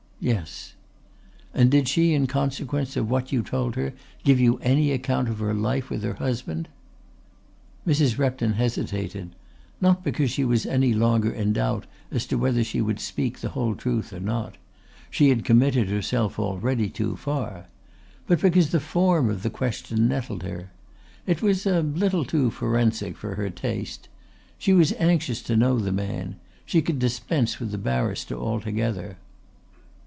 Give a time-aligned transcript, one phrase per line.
[0.23, 0.75] "Yes."
[1.51, 3.91] "And did she in consequence of what you told her
[4.23, 6.67] give you any account of her life with her husband?"
[7.87, 8.19] Mrs.
[8.19, 9.31] Repton hesitated
[9.81, 13.49] not because she was any longer in doubt as to whether she would speak the
[13.49, 14.59] whole truth or not
[15.09, 17.65] she had committed herself already too far
[18.27, 20.69] but because the form of the question nettled her.
[21.25, 24.07] It was a little too forensic for her taste.
[24.59, 29.17] She was anxious to know the man; she could dispense with the barrister altogether.